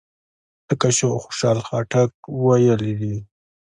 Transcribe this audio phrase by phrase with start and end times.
[0.67, 2.11] لکه چې خوشحال خټک
[2.43, 3.15] ویلي دي.